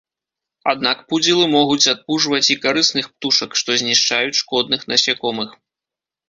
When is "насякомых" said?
4.95-5.49